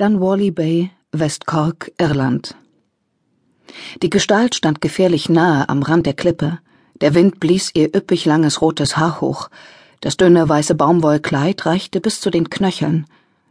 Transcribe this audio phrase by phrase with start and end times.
[0.00, 2.54] Dunwally Bay, West Cork, Irland.
[4.00, 6.60] Die Gestalt stand gefährlich nahe am Rand der Klippe.
[7.00, 9.48] Der Wind blies ihr üppig langes rotes Haar hoch.
[10.00, 13.06] Das dünne weiße Baumwollkleid reichte bis zu den Knöcheln.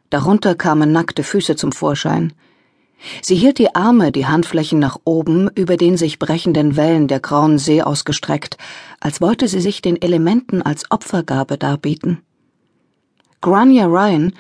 [0.09, 2.31] Darunter kamen nackte Füße zum Vorschein.
[3.21, 7.57] Sie hielt die Arme, die Handflächen nach oben, über den sich brechenden Wellen der grauen
[7.57, 8.57] See ausgestreckt,
[9.01, 12.21] als wollte sie sich den Elementen als Opfergabe darbieten.
[13.41, 14.31] Grania Ryan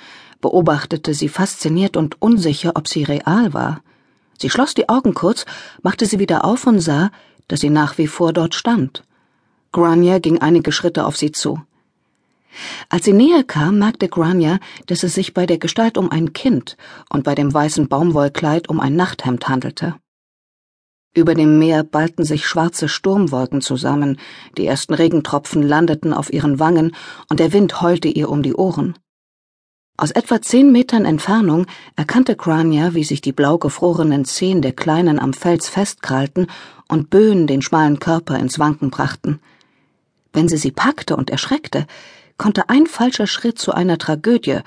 [0.41, 3.81] beobachtete sie fasziniert und unsicher, ob sie real war.
[4.39, 5.45] Sie schloss die Augen kurz,
[5.81, 7.11] machte sie wieder auf und sah,
[7.47, 9.03] dass sie nach wie vor dort stand.
[9.71, 11.61] Grania ging einige Schritte auf sie zu.
[12.89, 16.77] Als sie näher kam, merkte Grania, dass es sich bei der Gestalt um ein Kind
[17.09, 19.95] und bei dem weißen Baumwollkleid um ein Nachthemd handelte.
[21.13, 24.19] Über dem Meer ballten sich schwarze Sturmwolken zusammen,
[24.57, 26.95] die ersten Regentropfen landeten auf ihren Wangen
[27.29, 28.95] und der Wind heulte ihr um die Ohren.
[29.99, 31.65] Aus etwa zehn Metern Entfernung
[31.95, 36.45] erkannte Grania, wie sich die blau gefrorenen Zehen der Kleinen am Fels festkrallten
[36.87, 39.39] und Böen den schmalen Körper ins Wanken brachten.
[40.33, 41.87] Wenn sie sie packte und erschreckte,
[42.37, 44.59] konnte ein falscher Schritt zu einer Tragödie,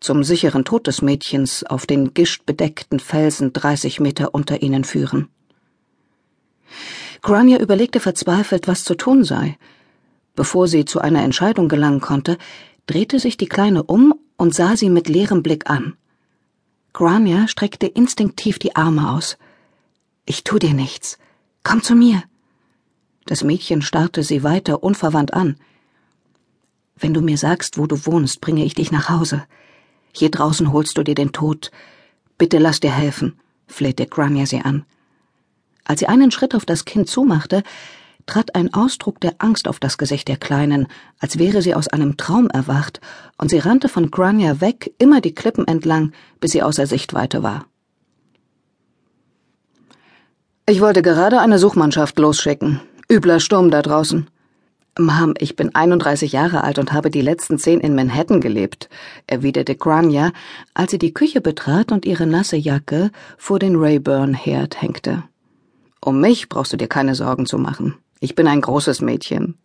[0.00, 5.28] zum sicheren Tod des Mädchens auf den gischtbedeckten Felsen dreißig Meter unter ihnen führen.
[7.20, 9.58] Grania überlegte verzweifelt, was zu tun sei.
[10.34, 12.38] Bevor sie zu einer Entscheidung gelangen konnte,
[12.86, 15.96] drehte sich die Kleine um und sah sie mit leerem Blick an.
[16.94, 19.36] Grania streckte instinktiv die Arme aus.
[20.24, 21.18] Ich tu dir nichts.
[21.62, 22.22] Komm zu mir.
[23.26, 25.58] Das Mädchen starrte sie weiter unverwandt an.
[26.96, 29.44] Wenn du mir sagst, wo du wohnst, bringe ich dich nach Hause.
[30.12, 31.70] Hier draußen holst du dir den Tod.
[32.38, 34.84] Bitte lass dir helfen, flehte Grania sie an.
[35.84, 37.62] Als sie einen Schritt auf das Kind zumachte,
[38.28, 40.86] trat ein Ausdruck der Angst auf das Gesicht der Kleinen,
[41.18, 43.00] als wäre sie aus einem Traum erwacht,
[43.38, 47.66] und sie rannte von Grania weg, immer die Klippen entlang, bis sie außer Sichtweite war.
[50.66, 52.80] Ich wollte gerade eine Suchmannschaft losschicken.
[53.10, 54.28] Übler Sturm da draußen.
[54.98, 58.88] Mom, ich bin 31 Jahre alt und habe die letzten zehn in Manhattan gelebt,
[59.26, 60.32] erwiderte Grania,
[60.74, 65.22] als sie die Küche betrat und ihre nasse Jacke vor den Rayburn-Herd hängte.
[66.00, 67.94] Um mich brauchst du dir keine Sorgen zu machen.
[68.20, 69.56] Ich bin ein großes Mädchen.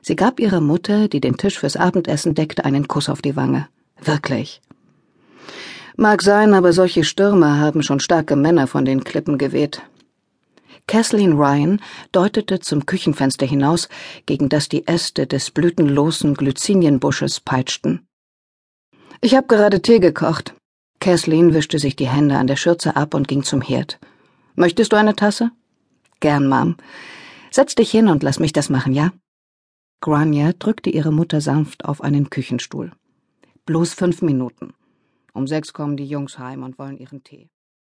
[0.00, 3.68] Sie gab ihrer Mutter, die den Tisch fürs Abendessen deckte, einen Kuss auf die Wange.
[4.00, 4.60] Wirklich.
[5.96, 9.82] Mag sein, aber solche Stürme haben schon starke Männer von den Klippen geweht.
[10.88, 11.80] Kathleen Ryan
[12.10, 13.88] deutete zum Küchenfenster hinaus,
[14.26, 18.04] gegen das die Äste des blütenlosen Glycinienbusches peitschten.
[19.20, 20.54] Ich hab gerade Tee gekocht.
[20.98, 24.00] Kathleen wischte sich die Hände an der Schürze ab und ging zum Herd.
[24.56, 25.52] Möchtest du eine Tasse?
[26.18, 26.76] Gern, Mom.
[27.52, 29.12] Setz dich hin und lass mich das machen, ja?
[30.00, 32.92] Grania drückte ihre Mutter sanft auf einen Küchenstuhl.
[33.66, 34.72] Bloß fünf Minuten.
[35.34, 37.50] Um sechs kommen die Jungs heim und wollen ihren Tee.